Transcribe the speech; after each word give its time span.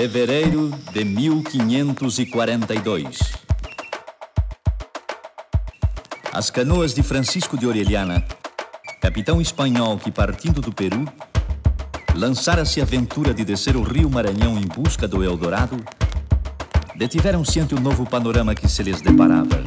Fevereiro 0.00 0.72
de 0.94 1.04
1542. 1.04 3.18
As 6.32 6.48
canoas 6.48 6.94
de 6.94 7.02
Francisco 7.02 7.58
de 7.58 7.66
Orellana, 7.66 8.24
capitão 8.98 9.42
espanhol 9.42 9.98
que, 9.98 10.10
partindo 10.10 10.62
do 10.62 10.72
Peru, 10.72 11.04
lançara-se 12.14 12.80
a 12.80 12.84
aventura 12.84 13.34
de 13.34 13.44
descer 13.44 13.76
o 13.76 13.82
rio 13.82 14.08
Maranhão 14.08 14.56
em 14.56 14.66
busca 14.66 15.06
do 15.06 15.22
Eldorado, 15.22 15.76
detiveram-se 16.96 17.60
ante 17.60 17.74
o 17.74 17.80
novo 17.80 18.06
panorama 18.06 18.54
que 18.54 18.66
se 18.66 18.82
lhes 18.82 19.02
deparava. 19.02 19.62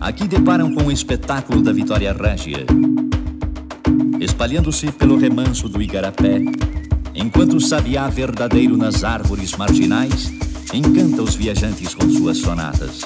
Aqui 0.00 0.28
deparam 0.28 0.72
com 0.72 0.84
o 0.84 0.92
espetáculo 0.92 1.60
da 1.60 1.72
Vitória 1.72 2.12
Régia, 2.12 2.64
espalhando-se 4.24 4.90
pelo 4.92 5.16
remanso 5.16 5.68
do 5.68 5.82
Igarapé, 5.82 6.40
enquanto 7.14 7.56
o 7.56 7.60
sabiá 7.60 8.08
verdadeiro 8.08 8.76
nas 8.76 9.04
árvores 9.04 9.56
marginais 9.56 10.32
encanta 10.72 11.22
os 11.22 11.34
viajantes 11.34 11.94
com 11.94 12.08
suas 12.08 12.38
sonatas. 12.38 13.00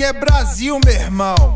Aqui 0.00 0.04
é 0.04 0.12
Brasil, 0.14 0.80
meu 0.82 0.94
irmão. 0.94 1.49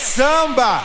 Samba. 0.00 0.84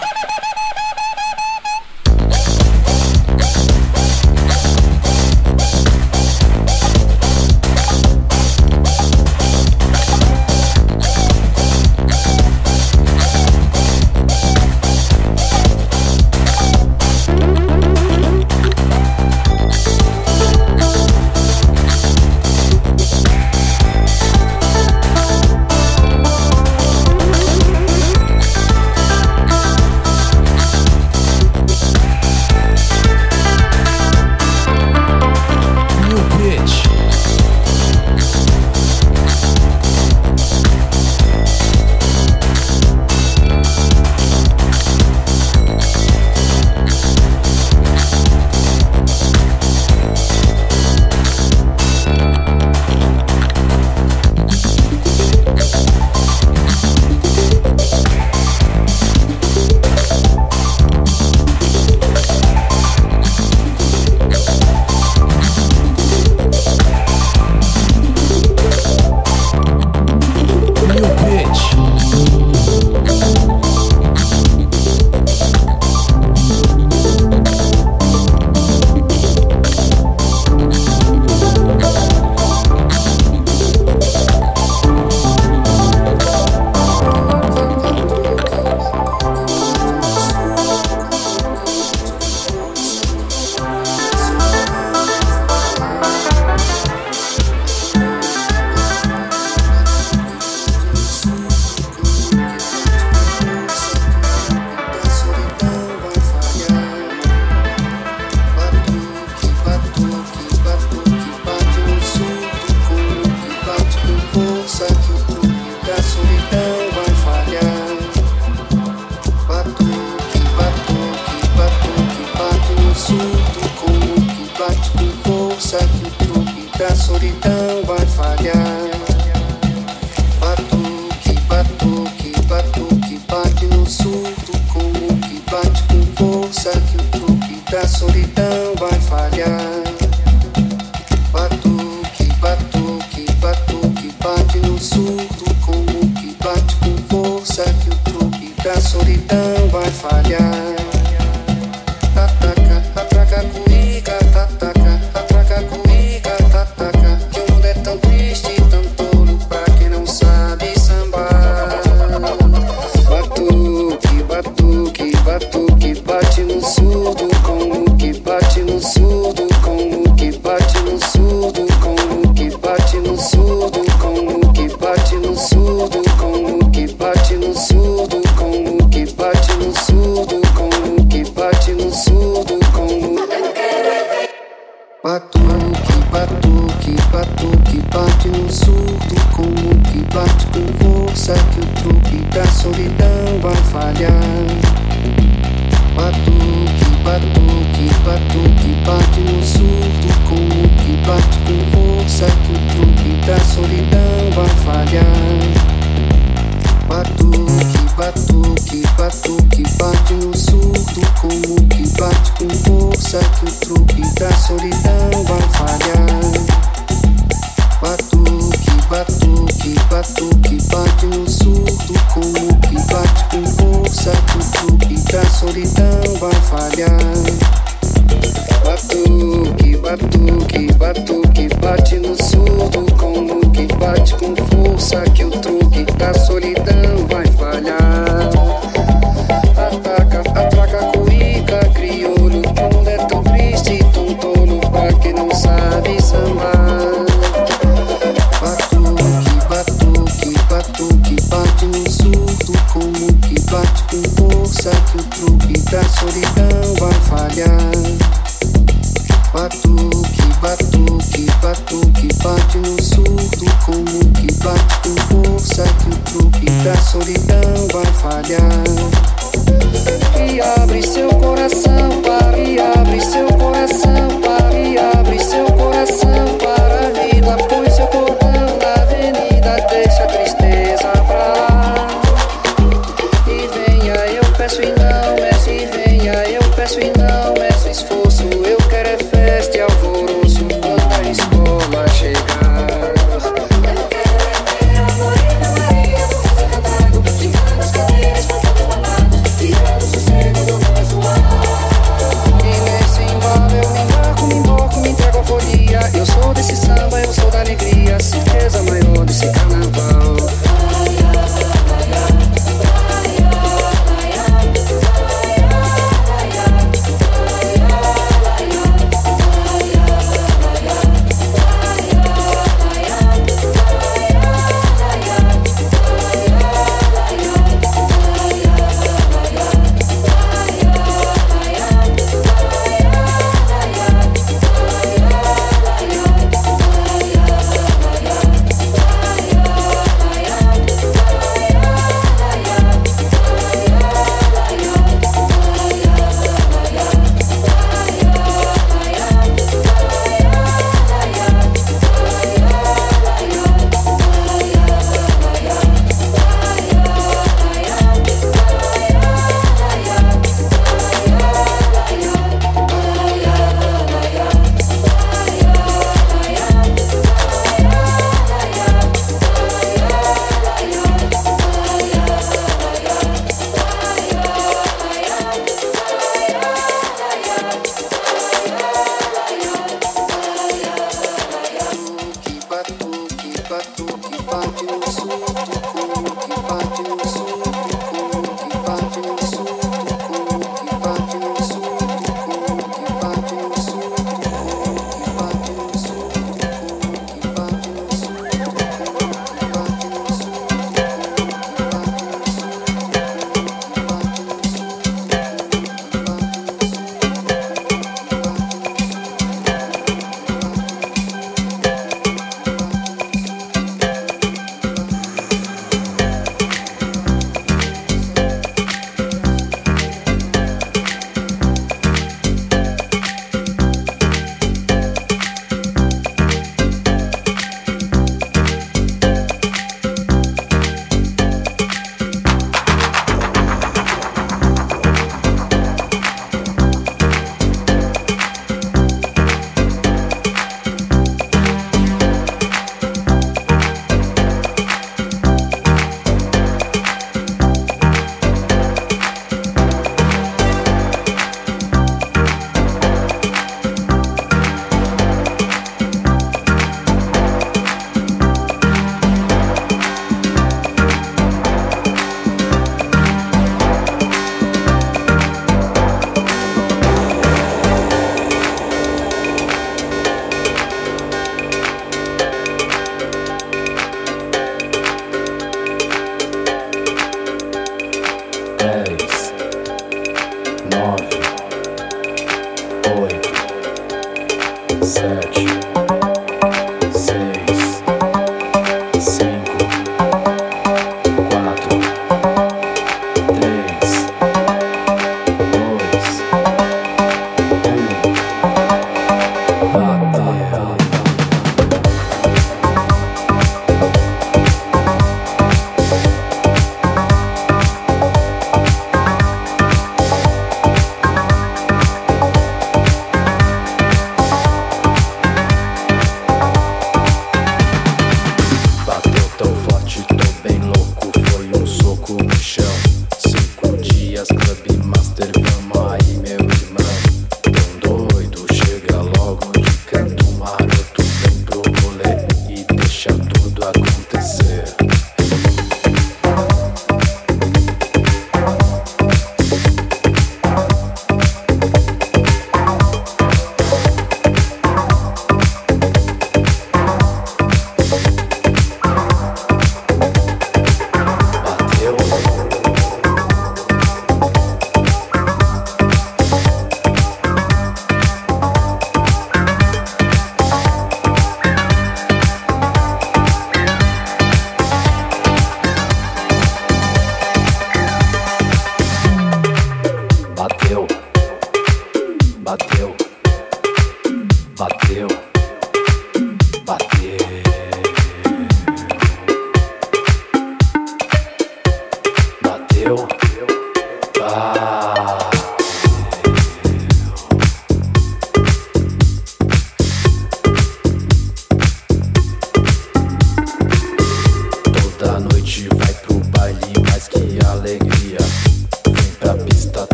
Força 234.35 235.01
que 235.13 235.23
o 235.23 235.31
truque 235.31 235.83
da 235.97 236.13
solidão 236.13 236.64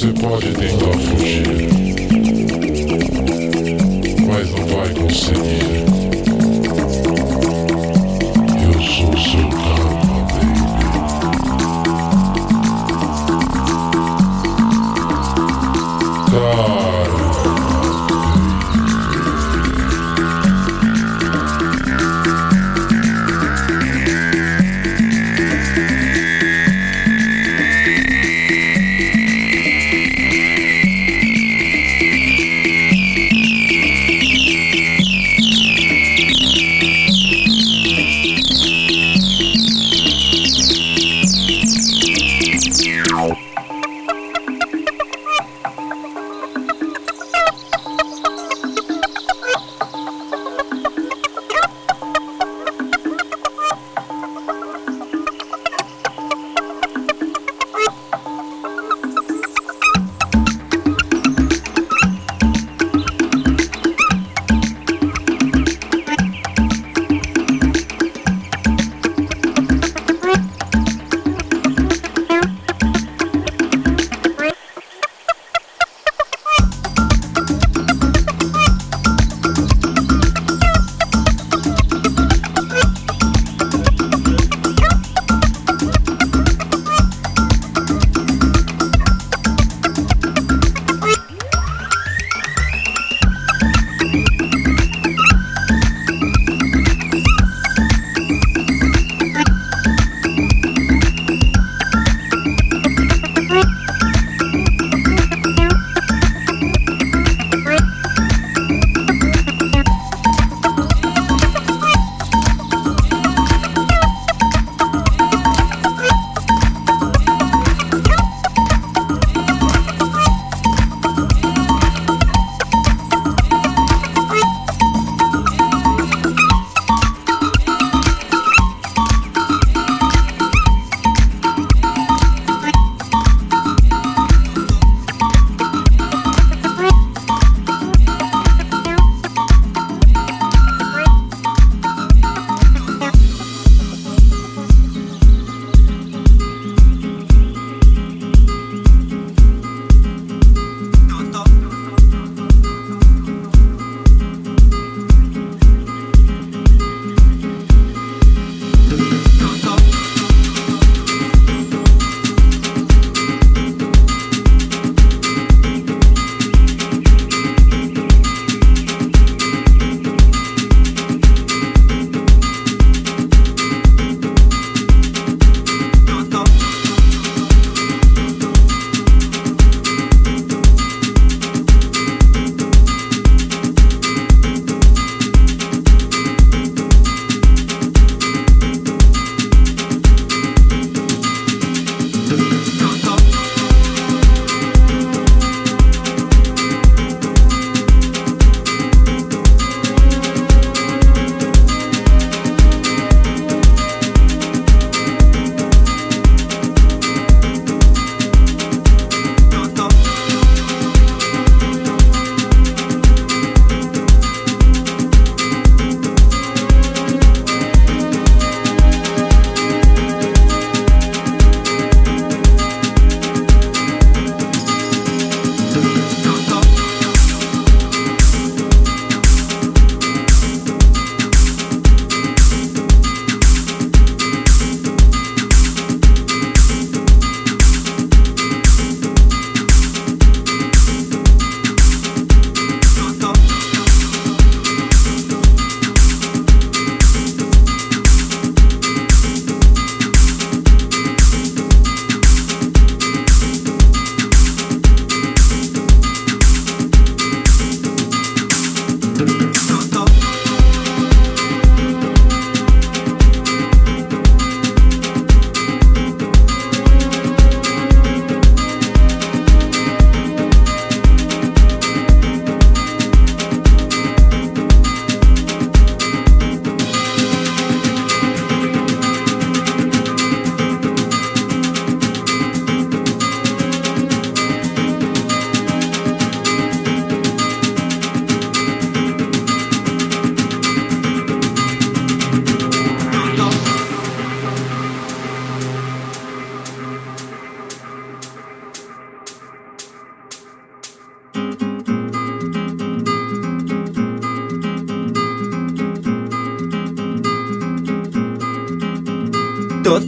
Você 0.00 0.14
pode 0.14 0.46
tentar 0.54 0.98
fugir, 0.98 1.68
mas 4.26 4.50
não 4.50 4.66
vai 4.68 4.94
conseguir. 4.94 5.99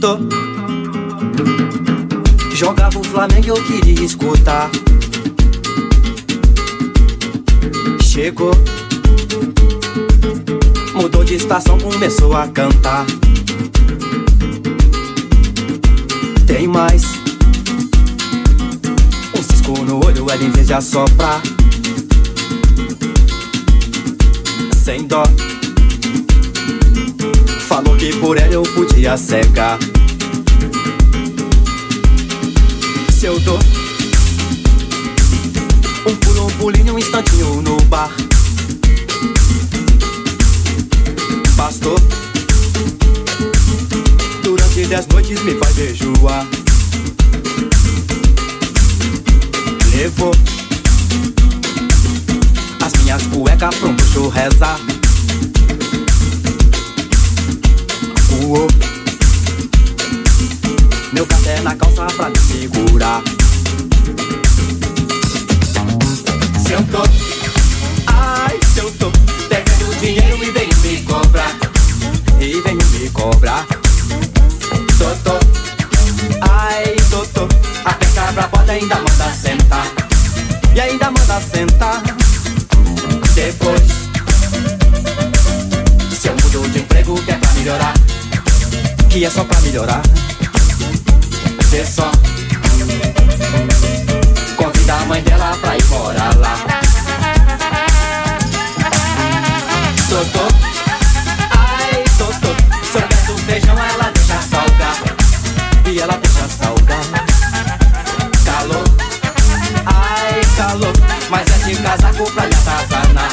Totô. 0.03 0.19
Jogava 2.53 2.99
o 2.99 3.03
Flamengo 3.05 3.47
eu 3.47 3.63
queria 3.63 4.03
escutar. 4.03 4.69
Chegou. 8.01 8.51
Mudou 10.93 11.23
de 11.23 11.35
estação, 11.35 11.77
começou 11.79 12.35
a 12.35 12.49
cantar. 12.49 13.05
Tem 16.45 16.67
mais. 16.67 17.05
Um 19.37 19.41
cisco 19.41 19.85
no 19.85 20.05
olho, 20.05 20.29
ela 20.29 20.43
em 20.43 20.51
vez 20.51 20.67
de 20.67 20.73
assoprar. 20.73 21.41
Sem 24.75 25.07
dó. 25.07 25.23
Falou 27.69 27.95
que 27.95 28.13
por 28.17 28.37
ela 28.37 28.53
eu 28.53 28.63
podia 28.63 29.15
cegar. 29.15 29.79
Se 33.23 33.27
eu 33.27 33.39
dou 33.39 33.57
um 36.05 36.15
pulo, 36.17 36.45
um 36.45 36.49
pulinho, 36.57 36.93
um 36.93 36.99
instantinho 36.99 37.61
no 37.61 37.81
bar. 37.83 38.11
Bastou. 41.55 41.95
Durante 44.43 44.85
dez 44.87 45.07
noites 45.07 45.41
me 45.41 45.55
faz 45.55 45.73
jejuar. 45.73 46.45
Levou 49.95 50.35
as 52.81 53.03
minhas 53.03 53.23
cuecas 53.27 53.73
pra 53.75 53.87
um 53.87 53.95
bruxo 53.95 54.27
rezar. 54.27 54.77
Uou. 58.41 58.67
Na 61.63 61.73
calça 61.75 62.05
pra 62.17 62.29
me 62.29 62.37
segurar. 62.39 63.23
Se 66.59 66.73
eu 66.73 66.83
tô, 66.83 67.03
ai, 68.07 68.59
se 68.73 68.79
eu 68.79 68.91
tô 68.91 69.09
devendo 69.47 69.99
dinheiro 69.99 70.43
e 70.43 70.51
venho 70.51 70.77
me 70.81 71.01
cobrar. 71.03 71.55
E 72.41 72.61
venho 72.61 72.85
me 72.91 73.09
cobrar. 73.11 73.65
Totô, 74.97 75.39
ai, 76.41 76.95
totô. 77.09 77.47
Aperta 77.85 78.33
pra 78.33 78.47
porta 78.49 78.71
ainda 78.73 78.95
manda 78.95 79.33
sentar. 79.33 79.87
E 80.75 80.81
ainda 80.81 81.11
manda 81.11 81.41
sentar. 81.41 82.03
Depois, 83.33 83.81
se 86.19 86.27
eu 86.27 86.35
mudo 86.43 86.69
de 86.71 86.79
emprego 86.79 87.15
que 87.23 87.31
é 87.31 87.35
pra 87.35 87.53
melhorar. 87.53 87.93
Que 89.09 89.23
é 89.23 89.29
só 89.29 89.45
pra 89.45 89.61
melhorar. 89.61 90.01
Vê 91.73 91.83
só. 91.83 92.11
Convida 94.55 94.93
a 94.93 95.05
mãe 95.05 95.23
dela 95.23 95.57
pra 95.59 95.75
ir 95.75 95.83
morar 95.85 96.35
lá. 96.37 96.55
Totô, 100.07 100.47
ai, 101.49 102.03
totô. 102.19 102.55
Sorvete 102.91 103.25
do 103.25 103.37
feijão 103.39 103.75
ela 103.75 104.11
deixa 104.11 104.39
salgar. 104.43 104.97
E 105.87 105.99
ela 105.99 106.15
deixa 106.17 106.47
salgar. 106.47 107.25
Calor, 108.45 108.83
ai, 109.87 110.41
calor. 110.55 110.93
Mas 111.31 111.49
é 111.49 111.57
de 111.67 111.75
casaco 111.81 112.31
pra 112.33 112.45
lhe 112.45 112.53
atazanar. 112.53 113.31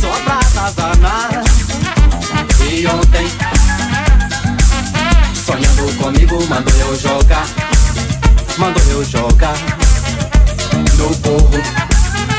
Só 0.00 0.10
pra 0.24 0.40
atazanar. 0.40 1.44
E 2.68 2.84
ontem, 2.88 3.28
comigo, 6.34 6.46
mandou 6.48 6.74
eu 6.74 6.96
jogar. 6.96 7.46
Mandou 8.58 8.82
eu 8.90 9.04
jogar. 9.04 9.54
No 10.98 11.08
burro, 11.16 11.62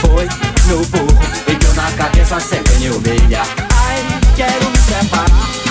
foi 0.02 0.26
no 0.68 0.86
burro. 0.86 1.20
E 1.48 1.56
deu 1.56 1.74
na 1.74 1.92
cabeça 1.92 2.40
sem 2.40 2.62
pneu 2.64 3.00
meia. 3.02 3.42
Ai, 3.74 4.22
quero 4.36 4.70
me 4.70 4.78
separar. 4.78 5.65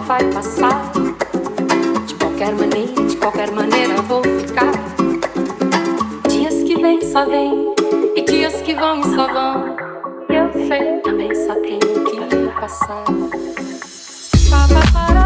vai 0.00 0.24
passar. 0.32 0.92
De 2.06 2.14
qualquer 2.14 2.54
maneira, 2.54 3.04
de 3.04 3.16
qualquer 3.16 3.50
maneira 3.50 3.94
eu 3.94 4.02
vou 4.02 4.22
ficar. 4.22 4.72
Dias 6.28 6.62
que 6.62 6.80
vêm 6.80 7.00
só 7.02 7.24
vêm, 7.26 7.74
e 8.16 8.22
dias 8.22 8.60
que 8.62 8.74
vão 8.74 9.02
só 9.02 9.26
vão. 9.32 9.76
Eu 10.28 10.52
sei, 10.66 11.00
também 11.02 11.34
só 11.34 11.54
tenho 11.54 11.78
que 11.78 12.60
passar. 12.60 13.04
Pá, 14.50 15.17